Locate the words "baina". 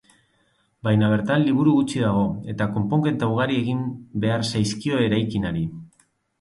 0.87-1.09